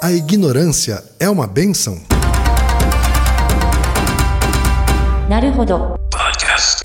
A 0.00 0.12
ignorância 0.12 1.02
é 1.18 1.28
uma 1.28 1.44
benção? 1.44 2.00
Podcast. 6.08 6.82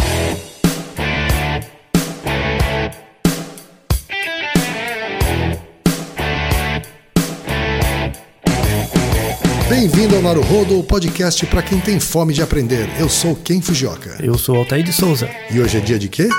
Bem-vindo 9.70 10.16
ao 10.16 10.22
Naruhodo, 10.24 10.80
o 10.80 10.84
podcast 10.84 11.46
para 11.46 11.62
quem 11.62 11.80
tem 11.80 12.00
fome 12.00 12.34
de 12.34 12.42
aprender. 12.42 12.90
Eu 13.00 13.08
sou 13.08 13.36
Ken 13.36 13.62
Fujioka. 13.62 14.18
Eu 14.24 14.40
sou 14.40 14.56
Altair 14.56 14.84
de 14.84 14.92
Souza. 14.92 15.30
E 15.52 15.60
hoje 15.60 15.78
é 15.78 15.82
dia 15.82 16.00
de 16.00 16.10
quê? 16.10 16.30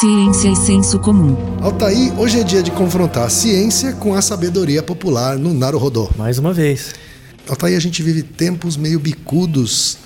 Ciência 0.00 0.48
e 0.48 0.56
senso 0.56 0.98
comum. 0.98 1.36
Altair, 1.60 2.18
hoje 2.18 2.40
é 2.40 2.42
dia 2.42 2.62
de 2.62 2.70
confrontar 2.70 3.24
a 3.24 3.28
ciência 3.28 3.92
com 3.92 4.14
a 4.14 4.22
sabedoria 4.22 4.82
popular 4.82 5.36
no 5.38 5.52
Naruhodo. 5.52 6.08
Mais 6.16 6.38
uma 6.38 6.54
vez. 6.54 6.94
Altair, 7.46 7.76
a 7.76 7.80
gente 7.80 8.02
vive 8.02 8.22
tempos 8.22 8.78
meio 8.78 8.98
bicudos 8.98 9.98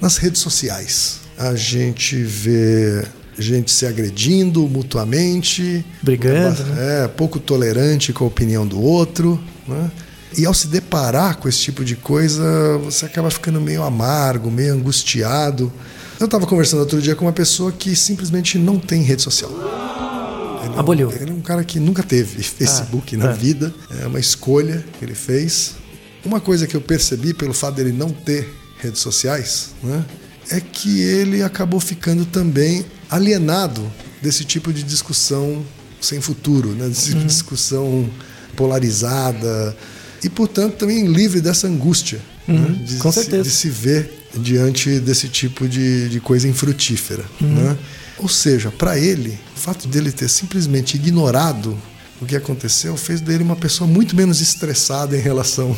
nas 0.00 0.18
redes 0.18 0.40
sociais. 0.40 1.18
A 1.36 1.56
gente 1.56 2.14
vê 2.22 3.04
gente 3.36 3.72
se 3.72 3.86
agredindo 3.86 4.68
mutuamente, 4.68 5.84
Brigando, 6.00 6.62
né? 6.62 7.02
é, 7.02 7.08
pouco 7.08 7.40
tolerante 7.40 8.12
com 8.12 8.22
a 8.22 8.28
opinião 8.28 8.64
do 8.64 8.80
outro. 8.80 9.42
Né? 9.66 9.90
E 10.36 10.46
ao 10.46 10.54
se 10.54 10.68
deparar 10.68 11.38
com 11.38 11.48
esse 11.48 11.58
tipo 11.58 11.84
de 11.84 11.96
coisa, 11.96 12.78
você 12.84 13.06
acaba 13.06 13.32
ficando 13.32 13.60
meio 13.60 13.82
amargo, 13.82 14.48
meio 14.48 14.74
angustiado. 14.74 15.72
Eu 16.18 16.24
estava 16.24 16.46
conversando 16.46 16.80
outro 16.80 17.00
dia 17.00 17.14
com 17.14 17.24
uma 17.24 17.32
pessoa 17.32 17.70
que 17.70 17.94
simplesmente 17.94 18.58
não 18.58 18.78
tem 18.78 19.02
rede 19.02 19.22
social. 19.22 19.50
Ele 19.50 20.72
é 20.72 20.76
um- 20.76 20.78
Aboliu. 20.80 21.12
Ele 21.12 21.30
é 21.30 21.32
um 21.32 21.40
cara 21.40 21.62
que 21.62 21.78
nunca 21.78 22.02
teve 22.02 22.42
Facebook 22.42 23.16
na 23.16 23.30
é. 23.30 23.32
vida. 23.32 23.72
É 24.02 24.06
uma 24.06 24.18
escolha 24.18 24.84
que 24.98 25.04
ele 25.04 25.14
fez. 25.14 25.74
Uma 26.24 26.40
coisa 26.40 26.66
que 26.66 26.74
eu 26.76 26.80
percebi 26.80 27.32
pelo 27.32 27.54
fato 27.54 27.76
dele 27.76 27.92
não 27.92 28.10
ter 28.10 28.52
redes 28.80 29.00
sociais, 29.00 29.70
né, 29.82 30.04
é 30.50 30.60
que 30.60 31.00
ele 31.00 31.42
acabou 31.42 31.80
ficando 31.80 32.24
também 32.24 32.84
alienado 33.10 33.90
desse 34.22 34.44
tipo 34.44 34.72
de 34.72 34.82
discussão 34.82 35.64
sem 36.00 36.20
futuro, 36.20 36.70
né, 36.70 36.88
desse 36.88 37.06
tipo 37.10 37.20
de 37.20 37.26
discussão 37.26 38.08
polarizada 38.56 39.76
e, 40.22 40.28
portanto, 40.28 40.74
também 40.76 41.06
livre 41.06 41.40
dessa 41.40 41.66
angústia 41.66 42.20
né, 42.46 42.76
de, 42.84 42.96
com 42.96 43.10
se, 43.10 43.20
certeza. 43.20 43.42
de 43.44 43.50
se 43.50 43.68
ver 43.68 44.17
diante 44.34 45.00
desse 45.00 45.28
tipo 45.28 45.68
de, 45.68 46.08
de 46.08 46.20
coisa 46.20 46.46
infrutífera. 46.48 47.24
Né? 47.40 47.76
Ou 48.18 48.28
seja, 48.28 48.70
para 48.70 48.98
ele, 48.98 49.38
o 49.56 49.58
fato 49.58 49.86
dele 49.88 50.10
ter 50.10 50.28
simplesmente 50.28 50.96
ignorado 50.96 51.76
o 52.20 52.26
que 52.26 52.36
aconteceu 52.36 52.96
fez 52.96 53.20
dele 53.20 53.44
uma 53.44 53.56
pessoa 53.56 53.88
muito 53.88 54.16
menos 54.16 54.40
estressada 54.40 55.16
em 55.16 55.20
relação 55.20 55.76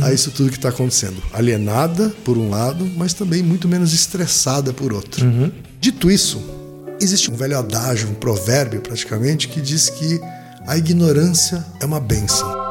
a 0.00 0.12
isso 0.12 0.30
tudo 0.30 0.50
que 0.50 0.56
está 0.56 0.68
acontecendo. 0.68 1.20
Alienada, 1.32 2.08
por 2.24 2.38
um 2.38 2.48
lado, 2.48 2.88
mas 2.96 3.12
também 3.12 3.42
muito 3.42 3.68
menos 3.68 3.92
estressada 3.92 4.72
por 4.72 4.92
outro. 4.92 5.26
Dito 5.80 6.10
isso, 6.10 6.40
existe 7.00 7.30
um 7.30 7.34
velho 7.34 7.58
adágio, 7.58 8.08
um 8.08 8.14
provérbio 8.14 8.80
praticamente, 8.80 9.48
que 9.48 9.60
diz 9.60 9.90
que 9.90 10.20
a 10.66 10.76
ignorância 10.76 11.64
é 11.80 11.84
uma 11.84 11.98
bênção. 11.98 12.61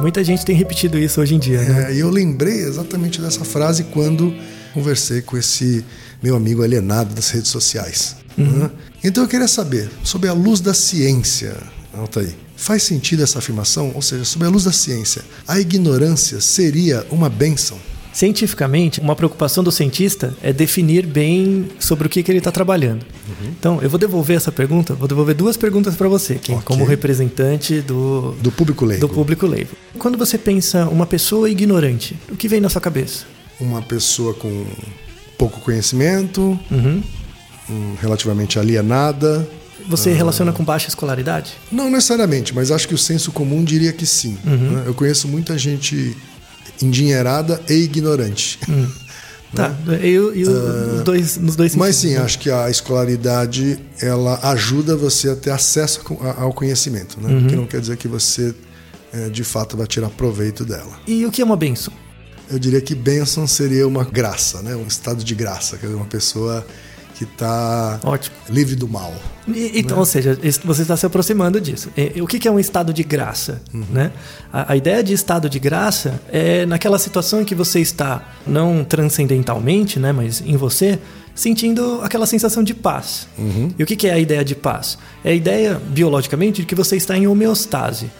Muita 0.00 0.22
gente 0.22 0.44
tem 0.44 0.54
repetido 0.54 0.98
isso 0.98 1.20
hoje 1.20 1.34
em 1.34 1.38
dia, 1.38 1.60
né? 1.62 1.90
É, 1.90 1.94
e 1.94 2.00
eu 2.00 2.10
lembrei 2.10 2.60
exatamente 2.60 3.20
dessa 3.20 3.44
frase 3.44 3.84
quando 3.84 4.34
conversei 4.72 5.20
com 5.22 5.36
esse 5.36 5.84
meu 6.22 6.36
amigo 6.36 6.62
alienado 6.62 7.14
das 7.14 7.30
redes 7.30 7.50
sociais. 7.50 8.16
né? 8.36 8.70
Então 9.02 9.24
eu 9.24 9.28
queria 9.28 9.48
saber, 9.48 9.90
sob 10.04 10.28
a 10.28 10.32
luz 10.32 10.60
da 10.60 10.72
ciência, 10.72 11.56
Altair, 11.92 12.34
faz 12.56 12.82
sentido 12.84 13.22
essa 13.22 13.38
afirmação? 13.38 13.92
Ou 13.94 14.02
seja, 14.02 14.24
sob 14.24 14.44
a 14.44 14.48
luz 14.48 14.64
da 14.64 14.72
ciência, 14.72 15.22
a 15.46 15.58
ignorância 15.58 16.40
seria 16.40 17.04
uma 17.10 17.28
benção? 17.28 17.78
Cientificamente, 18.22 18.98
uma 19.00 19.14
preocupação 19.14 19.62
do 19.62 19.70
cientista 19.70 20.34
é 20.42 20.52
definir 20.52 21.06
bem 21.06 21.68
sobre 21.78 22.08
o 22.08 22.10
que, 22.10 22.20
que 22.20 22.32
ele 22.32 22.38
está 22.38 22.50
trabalhando. 22.50 23.06
Então, 23.56 23.78
eu 23.80 23.88
vou 23.88 23.96
devolver 23.96 24.36
essa 24.36 24.50
pergunta, 24.50 24.92
vou 24.92 25.06
devolver 25.06 25.36
duas 25.36 25.56
perguntas 25.56 25.94
para 25.94 26.08
você, 26.08 26.34
Kim, 26.34 26.54
Ok. 26.54 26.64
como 26.64 26.84
representante 26.84 27.80
do, 27.80 28.34
Do 28.42 28.50
público 28.50 28.84
leigo. 28.84 29.06
do 29.06 29.14
público 29.14 29.46
leigo. 29.46 29.70
Quando 30.00 30.18
você 30.18 30.36
pensa 30.36 30.86
uma 30.88 31.06
pessoa 31.06 31.48
ignorante, 31.48 32.18
o 32.28 32.34
que 32.34 32.48
vem 32.48 32.60
na 32.60 32.68
sua 32.68 32.80
cabeça? 32.80 33.24
Uma 33.60 33.80
pessoa 33.82 34.34
com 34.34 34.66
pouco 35.38 35.60
conhecimento, 35.60 36.58
Uhum. 36.72 37.00
hum, 37.70 37.94
relativamente 38.02 38.58
alienada. 38.58 39.48
Você 39.88 40.12
relaciona 40.12 40.52
com 40.52 40.64
baixa 40.64 40.88
escolaridade? 40.88 41.52
Não 41.70 41.88
necessariamente, 41.88 42.52
mas 42.52 42.72
acho 42.72 42.88
que 42.88 42.94
o 42.94 42.98
senso 42.98 43.30
comum 43.30 43.62
diria 43.62 43.92
que 43.92 44.04
sim. 44.04 44.36
Uhum. 44.44 44.56
né? 44.72 44.82
Eu 44.86 44.94
conheço 44.94 45.28
muita 45.28 45.56
gente 45.56 46.16
endinheirada 46.82 47.60
e 47.68 47.74
ignorante. 47.74 48.58
Tá. 49.54 49.74
Eu, 50.02 50.34
eu, 50.34 50.50
nos 50.50 51.04
dois, 51.04 51.36
nos 51.38 51.56
dois 51.56 51.74
Mas 51.74 51.96
sim, 51.96 52.14
né? 52.14 52.18
acho 52.18 52.38
que 52.38 52.50
a 52.50 52.68
escolaridade 52.68 53.78
ela 54.00 54.38
ajuda 54.50 54.94
você 54.94 55.30
a 55.30 55.36
ter 55.36 55.50
acesso 55.50 56.02
ao 56.36 56.52
conhecimento, 56.52 57.18
né? 57.20 57.32
Uhum. 57.32 57.46
Que 57.46 57.56
não 57.56 57.66
quer 57.66 57.80
dizer 57.80 57.96
que 57.96 58.06
você 58.06 58.54
eh, 59.10 59.30
de 59.30 59.42
fato 59.44 59.74
vai 59.74 59.86
tirar 59.86 60.10
proveito 60.10 60.66
dela. 60.66 61.00
E 61.06 61.24
o 61.24 61.30
que 61.30 61.40
é 61.40 61.44
uma 61.44 61.56
benção? 61.56 61.94
Eu 62.50 62.58
diria 62.58 62.80
que 62.80 62.94
bênção 62.94 63.46
seria 63.46 63.88
uma 63.88 64.04
graça, 64.04 64.60
né? 64.60 64.76
Um 64.76 64.86
estado 64.86 65.24
de 65.24 65.34
graça, 65.34 65.78
quer 65.78 65.86
dizer, 65.86 65.96
uma 65.96 66.06
pessoa 66.06 66.66
que 67.18 67.24
está 67.24 67.98
livre 68.48 68.76
do 68.76 68.86
mal. 68.88 69.12
E- 69.48 69.80
Então, 69.80 69.98
ou 69.98 70.04
seja, 70.04 70.38
você 70.64 70.82
está 70.82 70.96
se 70.96 71.04
aproximando 71.04 71.60
disso. 71.60 71.90
E- 71.96 72.22
O 72.22 72.26
que 72.28 72.38
que 72.38 72.46
é 72.46 72.50
um 72.50 72.60
estado 72.60 72.92
de 72.92 73.02
graça? 73.02 73.60
Né? 73.72 74.12
A, 74.52 74.72
a 74.72 74.76
ideia 74.76 75.02
de 75.02 75.12
estado 75.12 75.48
de 75.50 75.58
graça 75.58 76.20
é 76.30 76.64
naquela 76.64 76.98
situação 76.98 77.40
em 77.40 77.44
que 77.44 77.54
você 77.56 77.80
está, 77.80 78.22
não 78.46 78.84
transcendentalmente, 78.84 79.98
né, 79.98 80.12
mas 80.12 80.40
em 80.46 80.56
você, 80.56 80.98
sentindo 81.34 82.00
aquela 82.02 82.26
sensação 82.26 82.62
de 82.62 82.72
paz. 82.74 83.26
E 83.78 83.82
o 83.82 83.86
que 83.86 83.96
que 83.96 84.06
é 84.06 84.12
a 84.12 84.18
ideia 84.18 84.44
de 84.44 84.54
paz? 84.54 84.96
É 85.24 85.30
a 85.30 85.34
ideia, 85.34 85.74
biologicamente, 85.88 86.60
de 86.62 86.66
que 86.66 86.74
você 86.74 86.96
está 86.96 87.16
em 87.16 87.26
homeostase. 87.26 88.10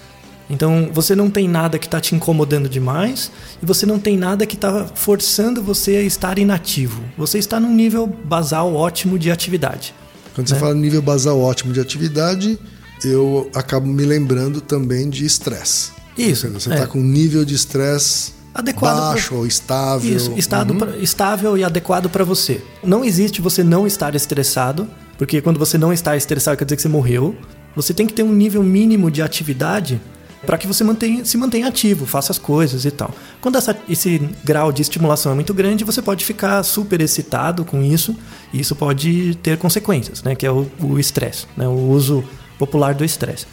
Então, 0.51 0.89
você 0.93 1.15
não 1.15 1.29
tem 1.29 1.47
nada 1.47 1.79
que 1.79 1.87
está 1.87 2.01
te 2.01 2.15
incomodando 2.15 2.69
demais 2.69 3.31
e 3.63 3.67
você 3.67 3.85
não 3.85 3.99
tem 3.99 4.17
nada 4.17 4.47
que 4.47 4.55
está 4.55 4.87
forçando 4.95 5.63
você 5.63 5.97
a 5.97 6.03
estar 6.03 6.39
inativo. 6.39 7.03
Você 7.19 7.39
está 7.39 7.61
num 7.61 7.75
nível 7.75 8.07
basal 8.07 8.75
ótimo 8.75 9.19
de 9.19 9.31
atividade. 9.31 9.95
Quando 10.35 10.49
você 10.49 10.55
Né? 10.55 10.61
fala 10.61 10.75
nível 10.75 11.03
basal 11.03 11.39
ótimo 11.41 11.73
de 11.73 11.81
atividade, 11.81 12.59
eu 13.05 13.51
acabo 13.55 13.87
me 13.87 14.05
lembrando 14.05 14.61
também 14.61 15.11
de 15.11 15.27
estresse. 15.27 15.91
Isso, 16.17 16.49
Você 16.49 16.71
é. 16.71 16.75
está 16.75 16.87
com 16.87 16.99
um 16.99 17.05
nível 17.05 17.45
de 17.45 17.55
estresse 17.55 18.33
Adequado 18.55 18.97
pra- 18.97 19.07
baixo 19.11 19.35
ou 19.37 19.47
estável. 19.47 20.17
Isso, 20.17 20.33
estado 20.37 20.73
Uhum. 20.73 20.79
pra- 20.79 20.97
estável 20.97 21.57
e 21.59 21.63
adequado 21.63 22.09
para 22.09 22.25
você. 22.25 22.61
Não 22.83 23.05
existe 23.05 23.41
você 23.43 23.63
não 23.63 23.87
estar 23.87 24.15
estressado, 24.17 24.89
porque 25.19 25.41
quando 25.43 25.59
você 25.59 25.77
não 25.79 25.93
está 25.93 26.17
estressado 26.17 26.57
quer 26.57 26.65
dizer 26.65 26.77
que 26.77 26.83
você 26.83 26.89
morreu. 26.89 27.37
Você 27.77 27.93
tem 27.95 28.07
que 28.07 28.13
ter 28.15 28.23
um 28.25 28.33
nível 28.33 28.63
mínimo 28.63 29.11
de 29.11 29.23
atividade 29.23 30.01
para 30.49 30.57
que 30.57 30.67
você 30.67 30.83
mantenha, 30.83 31.27
se 31.27 31.37
mantenha 31.37 31.69
ativo, 31.69 32.07
faça 32.07 32.33
as 32.33 32.39
coisas 32.39 32.87
e 32.87 32.91
tal. 32.91 33.11
Quando 33.39 33.59
essa- 33.59 33.77
esse 33.87 34.19
grau 34.43 34.73
de 34.73 34.81
estimulação 34.81 35.33
é 35.33 35.35
muito 35.35 35.53
grande, 35.53 35.85
você 35.85 36.01
pode 36.01 36.25
ficar 36.25 36.63
super 36.63 37.03
excitado 37.03 37.67
com 37.67 37.83
isso, 37.83 38.17
e 38.51 38.59
isso 38.59 38.75
pode 38.75 39.35
ter 39.43 39.59
consequências, 39.59 40.23
né? 40.23 40.35
que 40.35 40.47
é 40.47 40.51
o 40.51 40.67
estresse, 40.99 41.45
né? 41.55 41.69
o 41.69 41.91
uso 41.91 42.25
popular 42.59 42.95
do 42.95 43.05
estresse. 43.05 43.45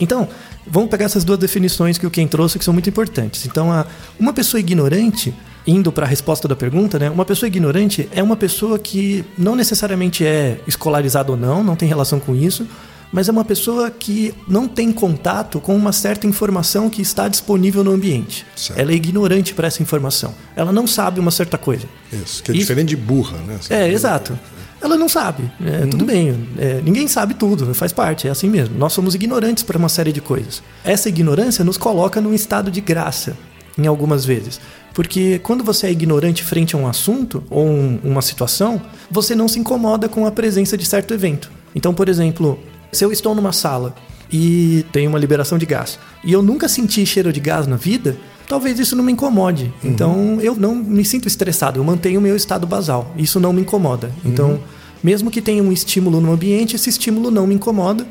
Então, 0.00 0.28
vamos 0.66 0.90
pegar 0.90 1.04
essas 1.04 1.22
duas 1.22 1.38
definições 1.38 1.96
que 1.96 2.08
o 2.08 2.10
Ken 2.10 2.26
trouxe 2.26 2.58
que 2.58 2.64
são 2.64 2.74
muito 2.74 2.88
importantes. 2.88 3.46
Então, 3.46 3.70
a, 3.70 3.86
uma 4.18 4.32
pessoa 4.32 4.58
ignorante, 4.58 5.32
indo 5.64 5.92
para 5.92 6.06
a 6.06 6.08
resposta 6.08 6.48
da 6.48 6.56
pergunta, 6.56 6.98
né? 6.98 7.08
Uma 7.08 7.24
pessoa 7.24 7.46
ignorante 7.46 8.08
é 8.12 8.20
uma 8.20 8.34
pessoa 8.34 8.80
que 8.80 9.24
não 9.38 9.54
necessariamente 9.54 10.26
é 10.26 10.58
escolarizada 10.66 11.30
ou 11.30 11.36
não, 11.38 11.62
não 11.62 11.76
tem 11.76 11.88
relação 11.88 12.18
com 12.18 12.34
isso, 12.34 12.66
mas 13.12 13.28
é 13.28 13.32
uma 13.32 13.44
pessoa 13.44 13.90
que 13.90 14.34
não 14.48 14.66
tem 14.66 14.90
contato 14.90 15.60
com 15.60 15.76
uma 15.76 15.92
certa 15.92 16.26
informação 16.26 16.88
que 16.88 17.02
está 17.02 17.28
disponível 17.28 17.84
no 17.84 17.92
ambiente. 17.92 18.46
Certo. 18.56 18.78
Ela 18.78 18.92
é 18.92 18.94
ignorante 18.94 19.52
para 19.54 19.66
essa 19.68 19.82
informação. 19.82 20.34
Ela 20.56 20.72
não 20.72 20.86
sabe 20.86 21.20
uma 21.20 21.30
certa 21.30 21.58
coisa. 21.58 21.86
Isso, 22.12 22.42
que 22.42 22.50
é 22.50 22.54
Isso- 22.54 22.62
diferente 22.62 22.88
de 22.88 22.96
burra, 22.96 23.36
né? 23.46 23.58
É, 23.70 23.88
exato. 23.90 24.38
Ela 24.80 24.96
não 24.96 25.08
sabe. 25.08 25.48
É, 25.64 25.86
Tudo 25.86 26.04
bem. 26.04 26.48
É, 26.58 26.80
ninguém 26.82 27.06
sabe 27.06 27.34
tudo, 27.34 27.72
faz 27.74 27.92
parte, 27.92 28.26
é 28.26 28.30
assim 28.30 28.48
mesmo. 28.48 28.76
Nós 28.76 28.92
somos 28.92 29.14
ignorantes 29.14 29.62
para 29.62 29.78
uma 29.78 29.88
série 29.88 30.10
de 30.12 30.20
coisas. 30.20 30.60
Essa 30.84 31.08
ignorância 31.08 31.64
nos 31.64 31.76
coloca 31.76 32.20
num 32.20 32.34
estado 32.34 32.68
de 32.70 32.80
graça, 32.80 33.36
em 33.78 33.86
algumas 33.86 34.24
vezes. 34.24 34.58
Porque 34.92 35.38
quando 35.38 35.62
você 35.62 35.86
é 35.86 35.90
ignorante 35.92 36.42
frente 36.42 36.74
a 36.74 36.78
um 36.78 36.86
assunto 36.88 37.44
ou 37.48 37.64
um- 37.66 38.00
uma 38.02 38.20
situação, 38.20 38.82
você 39.10 39.34
não 39.36 39.46
se 39.48 39.58
incomoda 39.58 40.08
com 40.08 40.26
a 40.26 40.30
presença 40.32 40.76
de 40.76 40.84
certo 40.84 41.14
evento. 41.14 41.50
Então, 41.74 41.94
por 41.94 42.08
exemplo, 42.08 42.58
se 42.92 43.04
eu 43.04 43.10
estou 43.10 43.34
numa 43.34 43.52
sala 43.52 43.94
e 44.30 44.84
tem 44.92 45.08
uma 45.08 45.18
liberação 45.18 45.58
de 45.58 45.66
gás 45.66 45.98
e 46.22 46.32
eu 46.32 46.42
nunca 46.42 46.68
senti 46.68 47.04
cheiro 47.06 47.32
de 47.32 47.40
gás 47.40 47.66
na 47.66 47.76
vida, 47.76 48.16
talvez 48.46 48.78
isso 48.78 48.94
não 48.94 49.02
me 49.02 49.12
incomode. 49.12 49.72
Então 49.82 50.38
eu 50.40 50.54
não 50.54 50.74
me 50.74 51.04
sinto 51.04 51.26
estressado, 51.26 51.80
eu 51.80 51.84
mantenho 51.84 52.20
o 52.20 52.22
meu 52.22 52.36
estado 52.36 52.66
basal. 52.66 53.12
Isso 53.16 53.40
não 53.40 53.52
me 53.52 53.62
incomoda. 53.62 54.12
Então, 54.24 54.60
mesmo 55.02 55.30
que 55.30 55.40
tenha 55.40 55.62
um 55.62 55.72
estímulo 55.72 56.20
no 56.20 56.32
ambiente, 56.32 56.76
esse 56.76 56.90
estímulo 56.90 57.30
não 57.30 57.46
me 57.46 57.54
incomoda, 57.54 58.06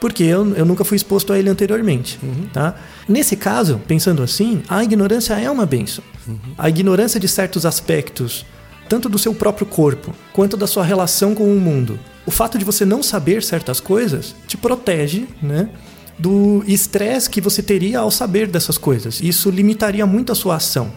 porque 0.00 0.22
eu, 0.24 0.54
eu 0.54 0.66
nunca 0.66 0.84
fui 0.84 0.96
exposto 0.96 1.32
a 1.32 1.38
ele 1.38 1.48
anteriormente. 1.48 2.18
Tá? 2.52 2.74
Nesse 3.08 3.36
caso, 3.36 3.80
pensando 3.86 4.22
assim, 4.22 4.62
a 4.68 4.82
ignorância 4.84 5.34
é 5.34 5.50
uma 5.50 5.64
benção. 5.64 6.04
A 6.58 6.68
ignorância 6.68 7.18
de 7.18 7.28
certos 7.28 7.64
aspectos, 7.64 8.44
tanto 8.88 9.08
do 9.08 9.18
seu 9.18 9.34
próprio 9.34 9.66
corpo, 9.66 10.14
quanto 10.32 10.56
da 10.56 10.66
sua 10.66 10.84
relação 10.84 11.34
com 11.34 11.44
o 11.44 11.60
mundo. 11.60 11.98
O 12.26 12.30
fato 12.30 12.58
de 12.58 12.64
você 12.64 12.84
não 12.84 13.02
saber 13.02 13.42
certas 13.42 13.80
coisas 13.80 14.34
te 14.46 14.56
protege, 14.56 15.26
né? 15.42 15.68
Do 16.18 16.62
estresse 16.66 17.28
que 17.28 17.40
você 17.40 17.62
teria 17.62 17.98
ao 17.98 18.10
saber 18.10 18.46
dessas 18.46 18.78
coisas. 18.78 19.20
Isso 19.20 19.50
limitaria 19.50 20.06
muito 20.06 20.30
a 20.30 20.34
sua 20.34 20.56
ação. 20.56 20.92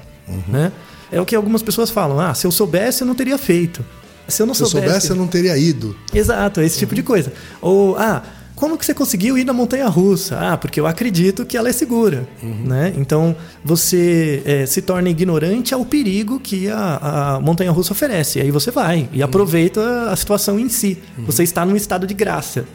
Né? 0.48 0.72
É 1.12 1.20
o 1.20 1.26
que 1.26 1.36
algumas 1.36 1.64
pessoas 1.64 1.90
falam: 1.90 2.20
ah, 2.20 2.34
se 2.34 2.46
eu 2.46 2.52
soubesse, 2.52 3.02
eu 3.02 3.08
não 3.08 3.16
teria 3.16 3.38
feito. 3.38 3.84
Se 4.28 4.42
eu 4.42 4.46
não 4.46 4.54
Se 4.54 4.64
eu 4.64 4.68
soubesse, 4.68 5.10
eu 5.10 5.16
não 5.16 5.28
teria 5.28 5.58
ido. 5.58 5.96
Exato, 6.14 6.60
esse 6.62 6.78
tipo 6.78 6.94
de 6.94 7.02
coisa. 7.02 7.32
Ou, 7.62 7.96
ah, 7.98 8.22
como 8.58 8.76
que 8.76 8.84
você 8.84 8.94
conseguiu 8.94 9.38
ir 9.38 9.46
na 9.46 9.54
montanha 9.54 9.88
russa? 9.88 10.36
Ah, 10.36 10.58
porque 10.58 10.80
eu 10.80 10.88
acredito 10.88 11.46
que 11.46 11.56
ela 11.56 11.70
é 11.70 11.72
segura. 11.72 12.28
Né? 12.42 12.92
Então, 12.98 13.36
você 13.64 14.42
eh, 14.44 14.66
se 14.66 14.82
torna 14.82 15.10
ignorante 15.10 15.76
ao 15.76 15.86
perigo 15.86 16.40
que 16.40 16.68
a, 16.68 17.36
a 17.36 17.40
montanha 17.40 17.70
russa 17.70 17.94
oferece. 17.94 18.40
E 18.40 18.42
aí 18.42 18.50
você 18.50 18.72
vai 18.72 19.08
e 19.14 19.22
aproveita 19.22 20.10
a 20.10 20.16
situação 20.16 20.60
em 20.60 20.70
si. 20.70 20.98
Você 21.20 21.44
está 21.44 21.64
num 21.64 21.76
estado 21.76 22.08
de 22.08 22.16
graça 22.16 22.66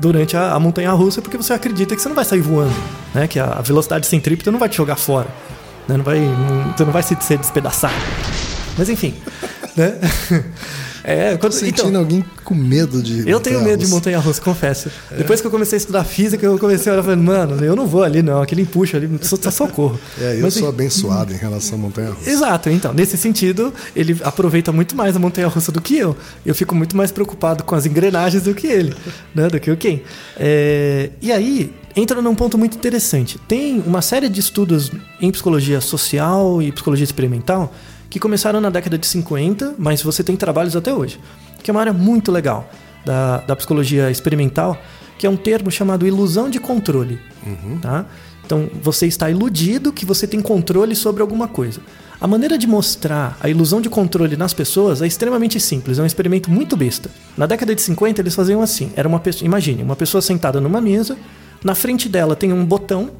durante 0.00 0.38
a, 0.38 0.54
a 0.54 0.58
montanha 0.58 0.90
russa 0.92 1.20
porque 1.20 1.36
você 1.36 1.52
acredita 1.52 1.94
que 1.94 2.00
você 2.00 2.08
não 2.08 2.16
vai 2.16 2.24
sair 2.24 2.40
voando. 2.40 2.74
Né? 3.14 3.28
Que 3.28 3.38
a, 3.38 3.58
a 3.58 3.60
velocidade 3.60 4.06
centrípeta 4.06 4.50
não 4.50 4.58
vai 4.58 4.70
te 4.70 4.78
jogar 4.78 4.96
fora. 4.96 5.28
Né? 5.86 5.98
Não 5.98 6.04
vai, 6.04 6.18
não, 6.18 6.72
você 6.74 6.84
não 6.84 6.92
vai 6.92 7.02
se, 7.02 7.14
ser 7.20 7.36
despedaçado. 7.36 7.94
Mas 8.78 8.88
enfim. 8.88 9.14
né? 9.76 9.98
É, 11.06 11.36
quando, 11.36 11.52
Sentindo 11.52 11.88
então, 11.88 12.00
alguém 12.00 12.24
com 12.42 12.52
medo 12.52 13.00
de. 13.00 13.30
eu 13.30 13.38
tenho 13.38 13.62
medo 13.62 13.84
de 13.84 13.88
montanha 13.88 14.18
russa, 14.18 14.42
confesso. 14.42 14.90
Depois 15.16 15.40
que 15.40 15.46
eu 15.46 15.50
comecei 15.52 15.76
a 15.76 15.78
estudar 15.78 16.02
física, 16.02 16.44
eu 16.44 16.58
comecei 16.58 16.90
a 16.90 16.94
olhar 16.94 17.02
e 17.02 17.04
falei, 17.04 17.24
mano, 17.24 17.64
eu 17.64 17.76
não 17.76 17.86
vou 17.86 18.02
ali, 18.02 18.22
não. 18.22 18.42
Aquele 18.42 18.62
empuxo 18.62 18.96
ali, 18.96 19.08
só 19.22 19.36
só 19.36 19.50
socorro. 19.52 19.96
É, 20.18 20.36
eu 20.36 20.42
Mas, 20.42 20.54
sou 20.54 20.68
abençoado 20.68 21.32
em 21.32 21.36
relação 21.36 21.78
à 21.78 21.80
montanha 21.82 22.10
russa. 22.10 22.28
Exato, 22.28 22.70
então, 22.70 22.92
nesse 22.92 23.16
sentido, 23.18 23.72
ele 23.94 24.18
aproveita 24.24 24.72
muito 24.72 24.96
mais 24.96 25.14
a 25.14 25.18
montanha 25.18 25.46
russa 25.46 25.70
do 25.70 25.80
que 25.80 25.96
eu. 25.96 26.16
Eu 26.44 26.54
fico 26.54 26.74
muito 26.74 26.96
mais 26.96 27.12
preocupado 27.12 27.62
com 27.62 27.74
as 27.74 27.84
engrenagens 27.86 28.42
do 28.42 28.54
que 28.54 28.66
ele, 28.66 28.94
né? 29.34 29.48
Do 29.48 29.60
que 29.60 29.70
o 29.70 29.76
Ken. 29.76 30.00
É, 30.38 31.10
e 31.20 31.30
aí, 31.30 31.72
entra 31.94 32.20
num 32.22 32.34
ponto 32.34 32.56
muito 32.56 32.76
interessante. 32.76 33.38
Tem 33.46 33.80
uma 33.86 34.00
série 34.00 34.28
de 34.28 34.40
estudos 34.40 34.90
em 35.20 35.30
psicologia 35.30 35.80
social 35.80 36.60
e 36.62 36.72
psicologia 36.72 37.04
experimental 37.04 37.72
que 38.08 38.18
começaram 38.18 38.60
na 38.60 38.70
década 38.70 38.96
de 38.96 39.06
50, 39.06 39.74
mas 39.78 40.02
você 40.02 40.22
tem 40.22 40.36
trabalhos 40.36 40.76
até 40.76 40.92
hoje, 40.92 41.20
que 41.62 41.70
é 41.70 41.72
uma 41.72 41.80
área 41.80 41.92
muito 41.92 42.30
legal 42.30 42.68
da, 43.04 43.38
da 43.38 43.56
psicologia 43.56 44.10
experimental, 44.10 44.80
que 45.18 45.26
é 45.26 45.30
um 45.30 45.36
termo 45.36 45.70
chamado 45.70 46.06
ilusão 46.06 46.50
de 46.50 46.58
controle. 46.58 47.18
Tá? 47.80 48.06
Então, 48.44 48.68
você 48.82 49.06
está 49.06 49.30
iludido 49.30 49.92
que 49.92 50.06
você 50.06 50.26
tem 50.26 50.40
controle 50.40 50.94
sobre 50.94 51.20
alguma 51.20 51.48
coisa. 51.48 51.80
A 52.20 52.26
maneira 52.26 52.56
de 52.56 52.66
mostrar 52.66 53.36
a 53.40 53.48
ilusão 53.48 53.80
de 53.80 53.90
controle 53.90 54.36
nas 54.36 54.54
pessoas 54.54 55.02
é 55.02 55.06
extremamente 55.06 55.60
simples, 55.60 55.98
é 55.98 56.02
um 56.02 56.06
experimento 56.06 56.50
muito 56.50 56.76
besta. 56.76 57.10
Na 57.36 57.44
década 57.44 57.74
de 57.74 57.82
50, 57.82 58.22
eles 58.22 58.34
faziam 58.34 58.62
assim: 58.62 58.90
era 58.96 59.06
uma 59.06 59.20
pessoa, 59.20 59.44
imagine, 59.44 59.82
uma 59.82 59.96
pessoa 59.96 60.22
sentada 60.22 60.60
numa 60.60 60.80
mesa, 60.80 61.16
na 61.62 61.74
frente 61.74 62.08
dela 62.08 62.34
tem 62.34 62.52
um 62.52 62.64
botão, 62.64 63.10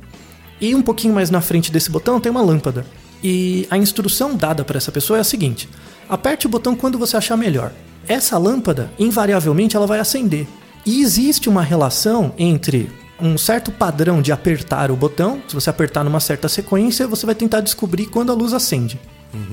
e 0.61 0.75
um 0.75 0.81
pouquinho 0.81 1.13
mais 1.13 1.31
na 1.31 1.43
frente 1.43 1.71
desse 1.71 1.91
botão 1.91 2.19
tem 2.19 2.31
uma 2.31 2.41
lâmpada. 2.41 2.87
E 3.23 3.67
a 3.71 3.77
instrução 3.77 4.35
dada 4.35 4.65
para 4.65 4.77
essa 4.77 4.93
pessoa 4.93 5.19
é 5.19 5.21
a 5.21 5.25
seguinte: 5.25 5.69
aperte 6.09 6.47
o 6.47 6.51
botão 6.51 6.75
quando 6.75 6.99
você 6.99 7.17
achar 7.17 7.37
melhor. 7.37 7.73
Essa 8.09 8.39
lâmpada, 8.39 8.91
invariavelmente, 8.99 9.77
ela 9.77 9.87
vai 9.87 9.99
acender. 9.99 10.47
E 10.85 11.01
existe 11.01 11.49
uma 11.49 11.63
relação 11.63 12.33
entre 12.39 12.91
um 13.21 13.37
certo 13.37 13.73
padrão 13.73 14.23
de 14.23 14.31
apertar 14.31 14.91
o 14.91 14.97
botão. 14.97 15.43
Se 15.49 15.55
você 15.55 15.71
apertar 15.71 16.05
numa 16.05 16.21
certa 16.21 16.49
sequência, 16.49 17.09
você 17.09 17.27
vai 17.27 17.35
tentar 17.35 17.61
descobrir 17.61 18.07
quando 18.07 18.31
a 18.31 18.35
luz 18.35 18.53
acende. 18.53 19.01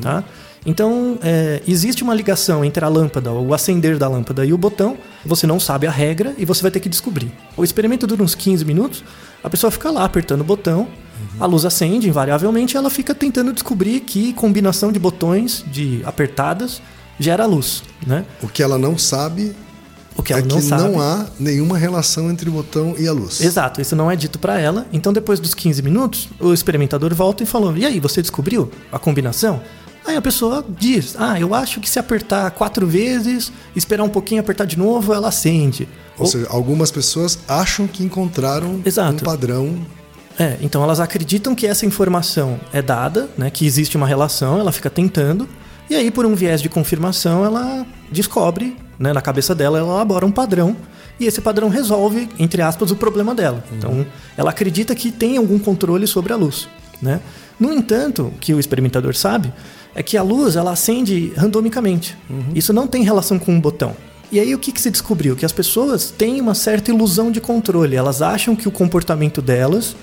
Tá? 0.02 0.24
Então, 0.66 1.18
é, 1.22 1.62
existe 1.68 2.04
uma 2.04 2.14
ligação 2.14 2.64
entre 2.64 2.86
a 2.86 2.88
lâmpada, 2.88 3.32
o 3.32 3.54
acender 3.54 3.98
da 3.98 4.08
lâmpada 4.08 4.46
e 4.46 4.54
o 4.54 4.58
botão. 4.58 4.98
Você 5.26 5.46
não 5.46 5.60
sabe 5.60 5.88
a 5.88 5.92
regra 5.92 6.34
e 6.38 6.46
você 6.46 6.62
vai 6.62 6.72
ter 6.72 6.80
que 6.80 6.88
descobrir. 6.88 7.32
O 7.58 7.64
experimento 7.64 8.08
dura 8.08 8.24
uns 8.24 8.36
15 8.36 8.64
minutos. 8.64 9.04
A 9.44 9.50
pessoa 9.50 9.72
fica 9.72 9.92
lá 9.92 10.06
apertando 10.06 10.42
o 10.42 10.46
botão. 10.46 10.88
A 11.40 11.46
luz 11.46 11.66
acende, 11.66 12.08
invariavelmente, 12.08 12.76
e 12.76 12.78
ela 12.78 12.90
fica 12.90 13.14
tentando 13.16 13.52
descobrir 13.54 14.00
que 14.02 14.34
combinação 14.34 14.92
de 14.92 15.00
botões, 15.00 15.64
de 15.72 16.02
apertadas, 16.06 16.82
gera 17.20 17.46
luz. 17.46 17.84
Né? 18.06 18.26
O 18.42 18.48
que 18.48 18.62
ela 18.64 18.78
não 18.78 18.98
sabe 18.98 19.56
O 20.16 20.22
que 20.24 20.34
é 20.34 20.38
ela 20.38 20.46
que 20.48 20.54
não 20.54 20.62
sabe. 20.62 20.84
não 20.84 21.02
há 21.02 21.26
nenhuma 21.40 21.78
relação 21.78 22.30
entre 22.30 22.50
o 22.50 22.54
botão 22.54 22.96
e 22.98 23.08
a 23.08 23.12
luz. 23.12 23.42
Exato, 23.42 23.82
isso 23.82 23.96
não 23.96 24.10
é 24.12 24.16
dito 24.16 24.38
pra 24.40 24.60
ela. 24.60 24.86
Então, 24.94 25.12
depois 25.14 25.40
dos 25.40 25.54
15 25.54 25.82
minutos, 25.82 26.30
o 26.40 26.54
experimentador 26.54 27.14
volta 27.14 27.44
e 27.44 27.46
falou: 27.46 27.76
E 27.78 27.86
aí, 27.86 28.00
você 28.00 28.22
descobriu 28.22 28.70
a 28.92 29.00
combinação? 29.00 29.62
Aí 30.06 30.16
a 30.18 30.22
pessoa 30.22 30.66
diz: 30.78 31.16
Ah, 31.18 31.40
eu 31.40 31.54
acho 31.56 31.80
que 31.80 31.90
se 31.90 31.98
apertar 31.98 32.52
quatro 32.52 32.86
vezes, 32.86 33.52
esperar 33.76 34.04
um 34.04 34.10
pouquinho, 34.10 34.42
apertar 34.42 34.66
de 34.66 34.78
novo, 34.78 35.14
ela 35.14 35.30
acende. 35.30 35.88
Ou 36.18 36.26
seja, 36.26 36.48
algumas 36.50 36.92
pessoas 36.92 37.40
acham 37.48 37.88
que 37.88 38.04
encontraram 38.04 38.82
Exato. 38.86 39.14
um 39.14 39.26
padrão. 39.26 39.78
É, 40.40 40.58
então 40.62 40.84
elas 40.84 41.00
acreditam 41.00 41.54
que 41.54 41.68
essa 41.68 41.86
informação 41.86 42.60
é 42.72 42.82
dada, 42.82 43.30
né, 43.38 43.50
que 43.50 43.66
existe 43.66 43.96
uma 43.96 44.08
relação, 44.08 44.60
ela 44.60 44.72
fica 44.72 44.90
tentando, 44.90 45.48
e 45.90 45.96
aí 45.96 46.10
por 46.10 46.26
um 46.26 46.34
viés 46.34 46.62
de 46.62 46.70
confirmação 46.70 47.46
ela 47.46 47.86
descobre, 48.12 48.76
né, 48.98 49.14
na 49.14 49.22
cabeça 49.22 49.54
dela, 49.54 49.78
ela 49.78 49.94
elabora 49.94 50.26
um 50.26 50.32
padrão, 50.32 50.76
e 51.20 51.28
esse 51.28 51.40
padrão 51.40 51.70
resolve, 51.70 52.28
entre 52.40 52.62
aspas, 52.62 52.90
o 52.90 52.96
problema 52.96 53.36
dela. 53.36 53.64
Então 53.72 54.06
ela 54.36 54.50
acredita 54.50 54.96
que 54.96 55.12
tem 55.12 55.38
algum 55.38 55.60
controle 55.60 56.08
sobre 56.08 56.34
a 56.34 56.36
luz, 56.36 56.68
né? 57.02 57.20
No 57.60 57.72
entanto, 57.72 58.24
o 58.24 58.40
que 58.40 58.54
o 58.54 58.60
experimentador 58.60 59.16
sabe 59.16 59.54
é 59.94 60.02
que 60.02 60.18
a 60.18 60.24
luz 60.24 60.56
ela 60.56 60.72
acende 60.72 61.32
randomicamente. 61.38 62.18
Isso 62.56 62.74
não 62.74 62.88
tem 62.88 63.04
relação 63.04 63.38
com 63.38 63.54
um 63.54 63.62
botão. 63.62 63.96
E 64.32 64.40
aí 64.40 64.56
o 64.56 64.58
que, 64.58 64.72
que 64.72 64.82
se 64.82 64.90
descobriu? 64.90 65.36
Que 65.36 65.46
as 65.46 65.52
pessoas 65.52 66.10
têm 66.10 66.42
uma 66.42 66.56
certa 66.56 66.90
ilusão 66.90 67.32
de 67.32 67.40
controle. 67.40 67.96
Elas 67.96 68.22
acham 68.24 68.56
que 68.56 68.68
o 68.68 68.72
comportamento 68.72 69.40
delas, 69.40 69.96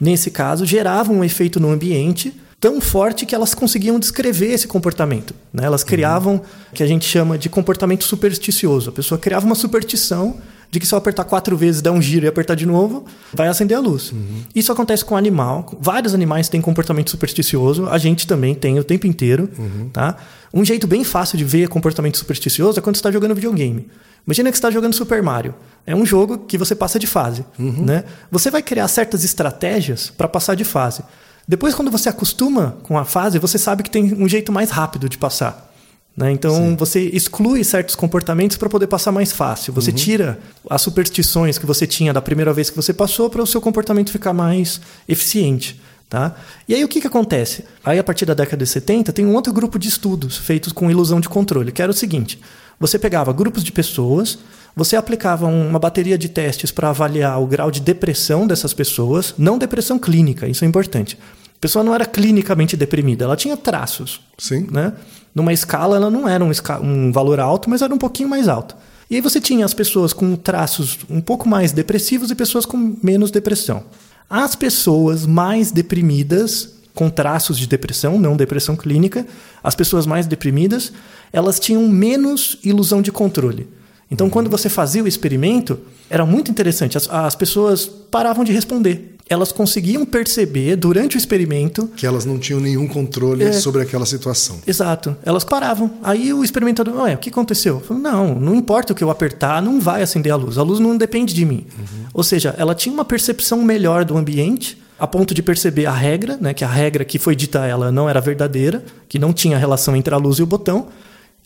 nesse 0.00 0.30
caso, 0.30 0.64
gerava 0.66 1.12
um 1.12 1.22
efeito 1.24 1.58
no 1.60 1.70
ambiente 1.70 2.32
tão 2.60 2.80
forte 2.80 3.26
que 3.26 3.34
elas 3.34 3.54
conseguiam 3.54 3.98
descrever 3.98 4.52
esse 4.52 4.66
comportamento. 4.66 5.34
né? 5.52 5.64
Elas 5.66 5.84
criavam 5.84 6.36
o 6.36 6.74
que 6.74 6.82
a 6.82 6.86
gente 6.86 7.04
chama 7.04 7.36
de 7.36 7.50
comportamento 7.50 8.04
supersticioso. 8.04 8.88
A 8.88 8.92
pessoa 8.92 9.18
criava 9.18 9.44
uma 9.44 9.54
superstição 9.54 10.36
de 10.70 10.80
que 10.80 10.86
se 10.86 10.94
eu 10.94 10.98
apertar 10.98 11.24
quatro 11.24 11.56
vezes, 11.56 11.82
der 11.82 11.90
um 11.90 12.00
giro 12.02 12.24
e 12.24 12.28
apertar 12.28 12.54
de 12.54 12.66
novo, 12.66 13.04
vai 13.32 13.48
acender 13.48 13.76
a 13.76 13.80
luz. 13.80 14.12
Isso 14.54 14.72
acontece 14.72 15.04
com 15.04 15.16
animal. 15.16 15.70
Vários 15.78 16.14
animais 16.14 16.48
têm 16.48 16.60
comportamento 16.60 17.10
supersticioso. 17.10 17.86
A 17.88 17.98
gente 17.98 18.26
também 18.26 18.54
tem 18.54 18.78
o 18.78 18.82
tempo 18.82 19.06
inteiro. 19.06 19.48
Tá? 19.92 20.16
Um 20.52 20.64
jeito 20.64 20.86
bem 20.86 21.04
fácil 21.04 21.36
de 21.38 21.44
ver 21.44 21.68
comportamento 21.68 22.16
supersticioso 22.16 22.78
é 22.78 22.82
quando 22.82 22.96
você 22.96 23.00
está 23.00 23.12
jogando 23.12 23.34
videogame. 23.34 23.86
Imagina 24.26 24.50
que 24.50 24.56
você 24.56 24.60
está 24.60 24.70
jogando 24.70 24.94
Super 24.94 25.22
Mario. 25.22 25.54
É 25.86 25.94
um 25.94 26.06
jogo 26.06 26.38
que 26.38 26.56
você 26.56 26.74
passa 26.74 26.98
de 26.98 27.06
fase. 27.06 27.44
Né? 27.58 28.04
Você 28.30 28.50
vai 28.50 28.62
criar 28.62 28.88
certas 28.88 29.22
estratégias 29.24 30.10
para 30.10 30.26
passar 30.26 30.54
de 30.54 30.64
fase. 30.64 31.02
Depois, 31.46 31.74
quando 31.74 31.90
você 31.90 32.08
acostuma 32.08 32.78
com 32.84 32.96
a 32.96 33.04
fase, 33.04 33.38
você 33.38 33.58
sabe 33.58 33.82
que 33.82 33.90
tem 33.90 34.14
um 34.14 34.26
jeito 34.26 34.50
mais 34.50 34.70
rápido 34.70 35.08
de 35.10 35.18
passar. 35.18 35.70
né? 36.16 36.30
Então, 36.32 36.74
você 36.76 37.00
exclui 37.12 37.62
certos 37.64 37.94
comportamentos 37.94 38.56
para 38.56 38.68
poder 38.70 38.86
passar 38.86 39.12
mais 39.12 39.30
fácil. 39.30 39.72
Você 39.74 39.92
tira 39.92 40.38
as 40.70 40.80
superstições 40.80 41.58
que 41.58 41.66
você 41.66 41.86
tinha 41.86 42.12
da 42.14 42.22
primeira 42.22 42.52
vez 42.52 42.70
que 42.70 42.76
você 42.76 42.94
passou 42.94 43.28
para 43.28 43.42
o 43.42 43.46
seu 43.46 43.60
comportamento 43.60 44.10
ficar 44.10 44.32
mais 44.32 44.80
eficiente. 45.06 45.78
Tá? 46.08 46.34
E 46.68 46.74
aí 46.74 46.84
o 46.84 46.88
que, 46.88 47.00
que 47.00 47.06
acontece? 47.06 47.64
Aí 47.84 47.98
a 47.98 48.04
partir 48.04 48.24
da 48.24 48.34
década 48.34 48.62
de 48.64 48.70
70 48.70 49.12
tem 49.12 49.26
um 49.26 49.34
outro 49.34 49.52
grupo 49.52 49.78
de 49.78 49.88
estudos 49.88 50.36
feitos 50.36 50.72
com 50.72 50.88
ilusão 50.90 51.18
de 51.18 51.28
controle, 51.28 51.72
que 51.72 51.82
era 51.82 51.90
o 51.90 51.94
seguinte: 51.94 52.40
você 52.78 52.98
pegava 52.98 53.32
grupos 53.32 53.62
de 53.62 53.72
pessoas, 53.72 54.38
você 54.76 54.96
aplicava 54.96 55.46
uma 55.46 55.78
bateria 55.78 56.18
de 56.18 56.28
testes 56.28 56.70
para 56.70 56.90
avaliar 56.90 57.40
o 57.40 57.46
grau 57.46 57.70
de 57.70 57.80
depressão 57.80 58.46
dessas 58.46 58.74
pessoas, 58.74 59.34
não 59.38 59.56
depressão 59.56 59.98
clínica, 59.98 60.48
isso 60.48 60.64
é 60.64 60.68
importante. 60.68 61.18
A 61.56 61.60
pessoa 61.60 61.84
não 61.84 61.94
era 61.94 62.04
clinicamente 62.04 62.76
deprimida, 62.76 63.24
ela 63.24 63.36
tinha 63.36 63.56
traços. 63.56 64.20
Sim. 64.36 64.66
Né? 64.70 64.92
Numa 65.34 65.52
escala, 65.52 65.96
ela 65.96 66.10
não 66.10 66.28
era 66.28 66.44
um, 66.44 66.50
um 66.82 67.12
valor 67.12 67.40
alto, 67.40 67.70
mas 67.70 67.82
era 67.82 67.94
um 67.94 67.98
pouquinho 67.98 68.28
mais 68.28 68.48
alto. 68.48 68.76
E 69.08 69.16
aí 69.16 69.20
você 69.20 69.40
tinha 69.40 69.64
as 69.64 69.74
pessoas 69.74 70.12
com 70.12 70.34
traços 70.36 70.98
um 71.08 71.20
pouco 71.20 71.48
mais 71.48 71.72
depressivos 71.72 72.30
e 72.30 72.34
pessoas 72.34 72.66
com 72.66 72.96
menos 73.02 73.30
depressão. 73.30 73.84
As 74.28 74.56
pessoas 74.56 75.26
mais 75.26 75.70
deprimidas, 75.70 76.73
com 76.94 77.10
traços 77.10 77.58
de 77.58 77.66
depressão, 77.66 78.18
não 78.18 78.36
depressão 78.36 78.76
clínica, 78.76 79.26
as 79.62 79.74
pessoas 79.74 80.06
mais 80.06 80.26
deprimidas, 80.26 80.92
elas 81.32 81.58
tinham 81.58 81.88
menos 81.88 82.58
ilusão 82.64 83.02
de 83.02 83.10
controle. 83.10 83.68
Então, 84.10 84.30
quando 84.30 84.48
você 84.48 84.68
fazia 84.68 85.02
o 85.02 85.08
experimento, 85.08 85.78
era 86.08 86.24
muito 86.24 86.50
interessante. 86.50 86.96
As, 86.96 87.08
as 87.10 87.34
pessoas 87.34 87.86
paravam 87.86 88.44
de 88.44 88.52
responder. 88.52 89.10
elas 89.28 89.50
conseguiam 89.50 90.04
perceber 90.04 90.76
durante 90.76 91.16
o 91.16 91.18
experimento 91.18 91.88
Que 91.96 92.06
elas 92.06 92.26
não 92.26 92.38
tinham 92.38 92.60
nenhum 92.60 92.86
controle 92.86 93.42
É. 93.42 93.52
sobre 93.52 93.80
aquela 93.80 94.04
situação. 94.04 94.58
Exato. 94.66 95.16
Elas 95.24 95.42
paravam. 95.42 95.90
Aí 96.02 96.30
o 96.34 96.44
experimentador, 96.44 96.94
ué, 97.02 97.14
o 97.14 97.18
que 97.18 97.30
aconteceu? 97.30 97.82
Não, 97.88 98.34
não 98.34 98.54
importa 98.54 98.92
o 98.92 98.96
que 98.96 99.02
eu 99.02 99.08
apertar, 99.10 99.62
não 99.62 99.80
vai 99.80 100.02
acender 100.02 100.30
a 100.30 100.36
luz. 100.36 100.58
A 100.58 100.62
luz 100.62 100.78
não 100.78 100.94
depende 100.96 101.32
de 101.34 101.44
mim. 101.46 101.66
Ou 102.12 102.22
seja, 102.22 102.54
ela 102.58 102.74
tinha 102.74 102.92
uma 102.92 103.04
percepção 103.04 103.62
melhor 103.64 104.04
do 104.04 104.14
ambiente, 104.16 104.76
a 104.98 105.06
ponto 105.06 105.34
de 105.34 105.42
perceber 105.42 105.86
a 105.86 105.92
regra, 105.92 106.36
né, 106.40 106.54
que 106.54 106.64
a 106.64 106.68
regra 106.68 107.04
que 107.04 107.18
foi 107.18 107.34
dita 107.34 107.62
a 107.62 107.66
ela 107.66 107.90
não 107.92 108.08
era 108.08 108.20
verdadeira, 108.20 108.84
que 109.08 109.18
não 109.18 109.32
tinha 109.32 109.58
relação 109.58 109.94
entre 109.96 110.14
a 110.14 110.16
luz 110.16 110.38
e 110.38 110.42
o 110.42 110.46
botão. 110.46 110.88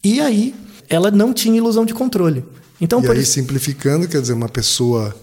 E 0.05 0.21
aí 0.21 0.55
ela 0.89 1.11
não 1.11 1.33
tinha 1.33 1.57
ilusão 1.57 1.85
de 1.85 1.93
controle. 1.95 2.45
Então, 2.81 3.03
e 3.03 3.09
aí, 3.11 3.21
isso- 3.21 3.33
simplificando, 3.33 4.07
quer 4.07 4.21
dizer, 4.21 4.33
uma 4.35 4.49
pessoa 4.49 5.15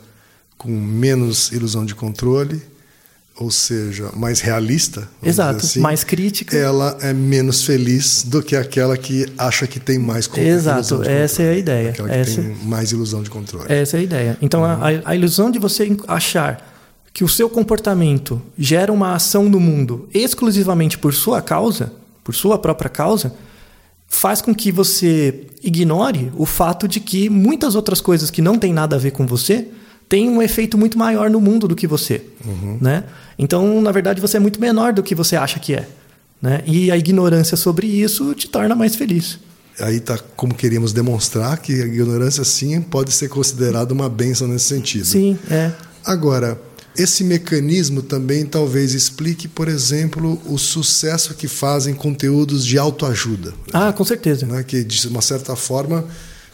com 0.58 0.70
menos 0.72 1.52
ilusão 1.52 1.86
de 1.86 1.94
controle, 1.96 2.62
ou 3.38 3.52
seja, 3.52 4.10
mais 4.16 4.40
realista, 4.40 5.08
Exato, 5.22 5.58
assim, 5.66 5.80
mais 5.80 6.04
crítica. 6.04 6.56
ela 6.56 6.98
é 7.02 7.14
menos 7.14 7.64
feliz 7.64 8.24
do 8.24 8.42
que 8.42 8.56
aquela 8.56 8.98
que 8.98 9.26
acha 9.38 9.68
que 9.68 9.80
tem 9.80 10.00
mais 10.00 10.26
con- 10.26 10.40
Exato, 10.40 10.80
ilusão 10.80 11.02
de 11.02 11.10
essa 11.10 11.34
controle. 11.44 11.50
é 11.50 11.54
a 11.54 11.58
ideia. 11.60 11.90
Aquela 11.90 12.10
que 12.10 12.16
Essa- 12.16 12.42
tem 12.42 12.56
mais 12.64 12.92
ilusão 12.92 13.22
de 13.24 13.30
controle. 13.30 13.66
Essa 13.72 13.98
é 13.98 14.00
a 14.00 14.04
ideia. 14.04 14.38
Então, 14.42 14.64
a, 14.64 14.74
a- 14.76 15.02
a 15.12 15.16
ilusão 15.16 15.52
de 15.52 15.60
você 15.60 15.96
achar 16.08 16.75
que 17.16 17.24
o 17.24 17.30
seu 17.30 17.50
comportamento 17.50 18.42
gera 18.58 18.92
uma 18.92 19.16
ação 19.16 19.48
no 19.48 19.58
mundo 19.58 20.10
exclusivamente 20.14 20.98
por 20.98 21.14
sua 21.14 21.42
causa, 21.42 21.94
por 22.22 22.36
sua 22.36 22.60
própria 22.60 22.90
causa, 22.90 23.34
faz 24.06 24.42
com 24.42 24.54
que 24.54 24.70
você 24.70 25.48
ignore 25.64 26.30
o 26.36 26.46
fato 26.46 26.90
de 26.90 27.00
que 27.00 27.30
muitas 27.30 27.74
outras 27.74 28.02
coisas 28.02 28.30
que 28.30 28.42
não 28.42 28.60
têm 28.60 28.74
nada 28.74 28.98
a 28.98 29.00
ver 29.00 29.12
com 29.12 29.26
você 29.26 29.70
têm 30.10 30.28
um 30.28 30.42
efeito 30.42 30.78
muito 30.78 31.00
maior 31.00 31.30
no 31.30 31.40
mundo 31.40 31.70
do 31.70 31.76
que 31.76 31.88
você. 31.88 32.22
Né? 32.82 33.06
Então, 33.40 33.80
na 33.80 33.94
verdade, 33.94 34.20
você 34.20 34.36
é 34.36 34.40
muito 34.42 34.60
menor 34.60 34.92
do 34.92 35.02
que 35.02 35.16
você 35.16 35.38
acha 35.38 35.58
que 35.58 35.74
é. 35.74 35.88
Né? 36.42 36.64
E 36.66 36.92
a 36.92 36.98
ignorância 36.98 37.56
sobre 37.56 37.88
isso 37.88 38.36
te 38.36 38.50
torna 38.50 38.76
mais 38.76 38.94
feliz. 38.94 39.40
Aí 39.80 40.02
tá 40.02 40.20
como 40.36 40.54
queríamos 40.54 40.92
demonstrar 40.92 41.60
que 41.60 41.82
a 41.82 41.86
ignorância 41.86 42.44
sim 42.44 42.82
pode 42.82 43.14
ser 43.14 43.30
considerada 43.30 43.94
uma 43.94 44.10
benção 44.10 44.50
nesse 44.50 44.66
sentido. 44.66 45.06
Sim, 45.06 45.40
é. 45.50 45.72
Agora, 46.04 46.60
esse 46.98 47.24
mecanismo 47.24 48.02
também 48.02 48.46
talvez 48.46 48.94
explique, 48.94 49.48
por 49.48 49.68
exemplo, 49.68 50.42
o 50.46 50.58
sucesso 50.58 51.34
que 51.34 51.48
fazem 51.48 51.94
conteúdos 51.94 52.66
de 52.66 52.78
autoajuda, 52.78 53.54
Ah, 53.74 53.92
com 53.94 54.04
certeza. 54.04 54.46
né? 54.46 54.64
que 54.64 54.84
de 54.84 55.08
uma 55.08 55.22
certa 55.22 55.56
forma 55.56 56.06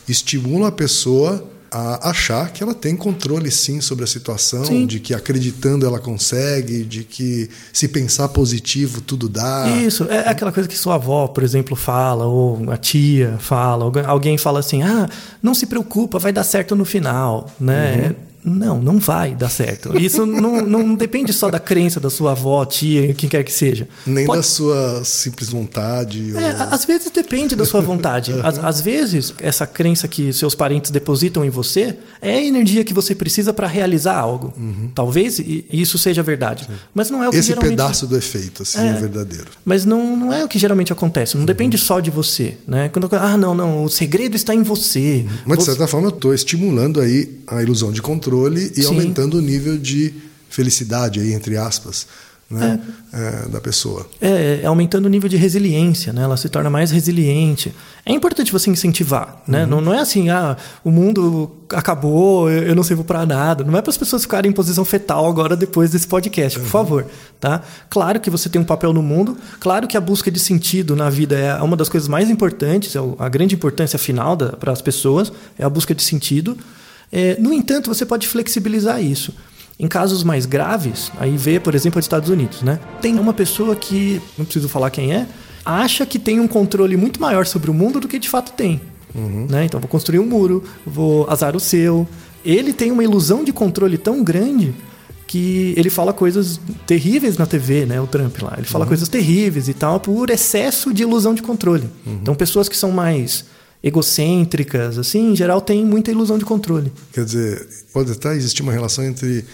estimulam 0.08 0.68
a 0.68 0.72
pessoa 0.72 1.48
a 1.74 2.10
achar 2.10 2.52
que 2.52 2.62
ela 2.62 2.74
tem 2.74 2.98
controle 2.98 3.50
sim 3.50 3.80
sobre 3.80 4.04
a 4.04 4.08
situação, 4.08 4.66
Sim. 4.66 4.86
de 4.86 5.00
que 5.00 5.14
acreditando 5.14 5.86
ela 5.86 6.00
consegue, 6.02 6.84
de 6.84 7.06
que 7.06 7.50
se 7.72 7.88
pensar 7.88 8.28
positivo 8.28 9.00
tudo 9.00 9.30
dá. 9.30 9.70
Isso, 9.82 10.04
é 10.10 10.28
aquela 10.28 10.52
coisa 10.52 10.68
que 10.68 10.78
sua 10.78 10.96
avó, 10.96 11.30
por 11.30 11.44
exemplo, 11.44 11.74
fala, 11.78 12.26
ou 12.26 12.70
a 12.70 12.76
tia 12.76 13.38
fala, 13.40 13.86
ou 13.86 13.94
alguém 14.06 14.38
fala 14.38 14.60
assim: 14.60 14.84
ah, 14.84 15.10
não 15.42 15.54
se 15.54 15.66
preocupa, 15.66 16.20
vai 16.20 16.34
dar 16.34 16.44
certo 16.44 16.76
no 16.76 16.84
final, 16.84 17.50
né? 17.58 18.14
Não, 18.44 18.82
não 18.82 18.98
vai 19.00 19.36
dar 19.36 19.50
certo. 19.50 19.98
Isso 20.00 20.26
não, 20.28 20.62
não 20.66 20.96
depende 20.96 21.32
só 21.32 21.50
da 21.50 21.60
crença 21.60 22.00
da 22.00 22.10
sua 22.10 22.32
avó, 22.32 22.66
tia, 22.66 23.14
quem 23.14 23.30
quer 23.30 23.44
que 23.44 23.52
seja. 23.52 23.88
Nem 24.06 24.26
Pode- 24.26 24.40
da 24.40 24.44
sua 24.44 25.04
simples 25.04 25.50
vontade. 25.50 26.34
É, 26.36 26.64
ou- 26.64 26.74
às 26.74 26.86
vezes 26.86 27.12
depende 27.12 27.56
da 27.56 27.66
sua 27.66 27.82
vontade. 27.82 28.34
Às, 28.44 28.58
às 28.58 28.82
vezes, 28.82 29.34
essa 29.40 29.68
crença 29.68 30.08
que 30.08 30.34
seus 30.34 30.56
parentes 30.56 30.90
depositam 30.90 31.46
em 31.46 31.50
você 31.50 31.96
é 32.22 32.38
a 32.38 32.42
energia 32.44 32.84
que 32.84 32.94
você 32.94 33.14
precisa 33.14 33.54
para 33.54 33.68
realizar 33.68 34.18
algo. 34.18 34.54
Talvez 34.96 35.38
i- 35.40 35.66
isso 35.72 35.98
seja 35.98 36.24
verdade. 36.24 36.68
Mas 36.94 37.10
não 37.12 37.24
é 37.24 37.28
o 37.28 37.32
que 37.32 37.38
Esse 37.38 37.50
geralmente... 37.50 37.72
pedaço 37.72 38.08
do 38.08 38.18
efeito, 38.18 38.64
assim, 38.64 38.80
é, 38.80 38.88
É. 38.88 38.94
verdadeiro. 38.94 39.46
Mas 39.64 39.86
não, 39.86 40.16
não 40.18 40.34
é 40.34 40.44
o 40.44 40.48
que 40.48 40.58
geralmente 40.58 40.92
acontece. 40.92 41.38
Não 41.38 41.46
depende 41.46 41.78
só 41.78 42.00
de 42.00 42.10
você, 42.10 42.58
né? 42.68 42.90
Quando 42.90 43.08
ah 43.14 43.38
não 43.38 43.54
não 43.54 43.84
o 43.84 43.90
segredo 43.90 44.36
está 44.36 44.56
em 44.56 44.64
você. 44.64 45.26
Mas 45.46 45.60
de 45.60 45.64
Você- 45.66 45.72
certa 45.72 45.88
forma 45.88 46.08
eu 46.08 46.14
estou 46.16 46.34
estimulando 46.34 47.00
aí 47.00 47.40
a 47.48 47.62
ilusão 47.62 47.92
de 47.92 48.02
controle 48.02 48.31
e 48.78 48.84
Sim. 48.84 48.88
aumentando 48.88 49.38
o 49.38 49.42
nível 49.42 49.78
de 49.78 50.14
felicidade 50.50 51.20
aí 51.20 51.34
entre 51.34 51.58
aspas, 51.58 52.08
né, 52.52 52.80
é, 53.14 53.50
da 53.50 53.62
pessoa. 53.62 54.06
É, 54.20 54.60
é 54.62 54.66
aumentando 54.66 55.06
o 55.06 55.10
nível 55.10 55.30
de 55.30 55.38
resiliência, 55.38 56.12
né? 56.12 56.24
Ela 56.24 56.36
se 56.36 56.50
torna 56.50 56.70
mais 56.70 56.92
resiliente. 56.92 57.74
É 58.06 58.12
importante 58.12 58.52
você 58.52 58.70
incentivar, 58.70 59.42
né? 59.48 59.66
Não, 59.66 59.80
não 59.80 59.94
é 59.94 60.00
assim, 60.00 60.30
ah, 60.30 60.58
o 60.84 60.92
mundo 60.92 61.50
acabou, 61.70 62.52
eu 62.52 62.64
eu 62.64 62.76
não 62.76 62.84
sirvo 62.84 63.04
para 63.04 63.26
nada. 63.26 63.64
Não 63.64 63.78
é 63.78 63.82
para 63.82 63.90
as 63.90 63.98
pessoas 63.98 64.24
ficarem 64.24 64.52
em 64.52 64.54
posição 64.54 64.84
fetal 64.84 65.26
agora 65.28 65.56
depois 65.56 65.92
desse 65.92 66.08
podcast, 66.08 66.60
por 66.60 66.68
favor, 66.68 67.06
tá? 67.40 67.62
Claro 67.90 68.20
que 68.20 68.30
você 68.30 68.50
tem 68.50 68.60
um 68.60 68.66
papel 68.66 68.92
no 68.92 69.02
mundo, 69.02 69.38
claro 69.60 69.88
que 69.88 69.96
a 69.96 70.02
busca 70.02 70.30
de 70.30 70.40
sentido 70.40 70.96
na 70.96 71.10
vida 71.10 71.38
é 71.38 71.62
uma 71.62 71.78
das 71.78 71.88
coisas 71.88 72.10
mais 72.10 72.30
importantes, 72.30 72.96
é 72.96 73.00
a 73.18 73.30
grande 73.30 73.56
importância 73.56 73.98
final 73.98 74.36
para 74.36 74.74
as 74.74 74.82
pessoas, 74.82 75.32
é 75.58 75.64
a 75.64 75.70
busca 75.70 75.96
de 75.96 76.04
sentido. 76.04 76.58
É, 77.12 77.38
no 77.40 77.54
entanto, 77.54 77.94
você 77.94 78.06
pode 78.06 78.28
flexibilizar 78.28 79.04
isso. 79.04 79.34
Em 79.80 79.88
casos 79.88 80.24
mais 80.24 80.46
graves, 80.46 81.12
aí 81.20 81.36
vê, 81.36 81.60
por 81.60 81.74
exemplo, 81.74 82.00
os 82.00 82.06
Estados 82.06 82.30
Unidos, 82.30 82.62
né? 82.62 82.80
Tem 83.02 83.18
uma 83.18 83.34
pessoa 83.34 83.76
que, 83.76 84.22
não 84.38 84.46
preciso 84.46 84.70
falar 84.70 84.92
quem 84.92 85.12
é, 85.12 85.28
acha 85.66 86.06
que 86.06 86.20
tem 86.20 86.40
um 86.40 86.48
controle 86.48 86.96
muito 86.96 87.20
maior 87.20 87.46
sobre 87.46 87.72
o 87.72 87.74
mundo 87.74 88.00
do 88.00 88.08
que 88.08 88.20
de 88.20 88.30
fato 88.30 88.54
tem. 88.54 88.80
Né? 89.50 89.66
Então, 89.66 89.80
vou 89.80 89.90
construir 89.90 90.20
um 90.20 90.26
muro, 90.26 90.64
vou 90.86 91.30
azar 91.30 91.56
o 91.56 91.60
seu. 91.60 92.08
Ele 92.46 92.72
tem 92.74 92.92
uma 92.92 93.04
ilusão 93.04 93.44
de 93.44 93.52
controle 93.52 93.98
tão 93.98 94.24
grande 94.24 94.74
que 95.28 95.74
ele 95.78 95.90
fala 95.90 96.12
coisas 96.12 96.60
terríveis 96.86 97.38
na 97.38 97.46
TV, 97.46 97.86
né? 97.86 98.02
O 98.02 98.08
Trump 98.08 98.42
lá. 98.42 98.56
Ele 98.58 98.68
fala 98.68 98.86
coisas 98.86 99.08
terríveis 99.08 99.70
e 99.70 99.74
tal 99.74 100.00
por 100.00 100.30
excesso 100.30 100.94
de 100.94 101.04
ilusão 101.04 101.34
de 101.34 101.42
controle. 101.42 101.90
Então, 102.06 102.36
pessoas 102.36 102.68
que 102.68 102.76
são 102.76 102.92
mais 102.92 103.46
egocêntricas, 103.84 104.98
assim, 104.98 105.32
em 105.32 105.36
geral, 105.36 105.62
têm 105.62 105.86
muita 105.86 106.12
ilusão 106.12 106.38
de 106.38 106.46
controle. 106.46 106.92
Quer 107.12 107.26
dizer, 107.26 107.68
pode 107.94 108.12
até 108.12 108.36
existir 108.36 108.62
uma 108.62 108.72
relação 108.72 109.04
entre 109.04 109.46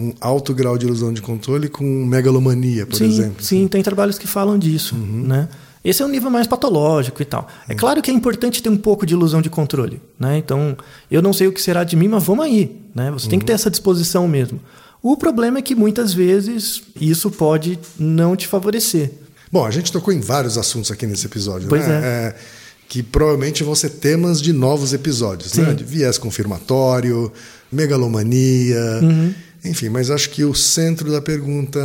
um 0.00 0.12
alto 0.20 0.52
grau 0.54 0.76
de 0.76 0.86
ilusão 0.86 1.12
de 1.12 1.22
controle 1.22 1.68
com 1.68 1.84
megalomania, 1.84 2.86
por 2.86 2.96
sim, 2.96 3.06
exemplo. 3.06 3.42
Sim, 3.42 3.68
tem 3.68 3.82
trabalhos 3.82 4.18
que 4.18 4.26
falam 4.26 4.58
disso, 4.58 4.96
né? 4.96 5.48
Esse 5.84 6.02
é 6.02 6.06
um 6.06 6.08
nível 6.08 6.30
mais 6.30 6.46
patológico 6.46 7.20
e 7.20 7.26
tal. 7.26 7.46
É 7.68 7.74
claro 7.74 8.00
que 8.00 8.10
é 8.10 8.14
importante 8.14 8.62
ter 8.62 8.70
um 8.70 8.76
pouco 8.76 9.04
de 9.04 9.12
ilusão 9.12 9.42
de 9.42 9.50
controle, 9.50 10.00
né? 10.18 10.38
Então, 10.38 10.76
eu 11.10 11.20
não 11.20 11.32
sei 11.32 11.46
o 11.46 11.52
que 11.52 11.60
será 11.60 11.84
de 11.84 11.94
mim, 11.94 12.08
mas 12.08 12.24
vamos 12.24 12.44
aí, 12.44 12.80
né? 12.94 13.10
Você 13.10 13.28
tem 13.28 13.38
que 13.38 13.44
ter 13.44 13.52
essa 13.52 13.70
disposição 13.70 14.26
mesmo. 14.26 14.58
O 15.02 15.14
problema 15.14 15.58
é 15.58 15.62
que 15.62 15.74
muitas 15.74 16.14
vezes 16.14 16.82
isso 16.98 17.30
pode 17.30 17.78
não 17.98 18.34
te 18.34 18.46
favorecer. 18.46 19.12
Bom, 19.52 19.66
a 19.66 19.70
gente 19.70 19.92
tocou 19.92 20.14
em 20.14 20.20
vários 20.20 20.56
assuntos 20.56 20.90
aqui 20.90 21.06
nesse 21.06 21.26
episódio, 21.26 21.68
Pois 21.68 21.86
né? 21.86 22.00
é. 22.02 22.36
Que 22.94 23.02
provavelmente 23.02 23.64
vão 23.64 23.74
ser 23.74 23.90
temas 23.90 24.40
de 24.40 24.52
novos 24.52 24.92
episódios, 24.92 25.52
né? 25.54 25.70
Sim. 25.70 25.74
De 25.74 25.82
viés 25.82 26.16
confirmatório, 26.16 27.32
megalomania, 27.72 29.00
Uhum. 29.02 29.34
enfim. 29.64 29.88
Mas 29.88 30.10
acho 30.10 30.30
que 30.30 30.44
o 30.44 30.54
centro 30.54 31.10
da 31.10 31.20
pergunta 31.20 31.80